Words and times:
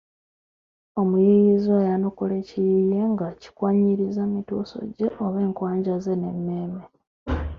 Omuyiiyizwa 0.99 1.75
ayanukula 1.83 2.33
ekiyiiye 2.41 3.01
ng’akikwanyiriza 3.11 4.21
mituuso 4.33 4.77
gye 4.95 5.07
oba 5.23 5.39
enkwajja 5.47 5.95
ze 6.03 6.13
n'emmeeme. 6.17 6.83